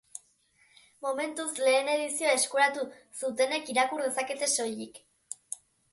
Momentuz, 1.05 1.47
lehen 1.67 1.91
edizioa 1.97 2.33
eskuratu 2.39 2.85
zutenek 3.21 3.69
irakur 3.75 4.03
dezakete 4.07 4.51
soilik. 4.55 4.99